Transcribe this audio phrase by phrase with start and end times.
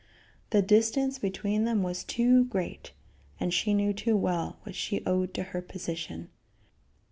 [0.49, 2.93] The distance between them was too great,
[3.39, 6.29] and she knew too well what she owed to her position.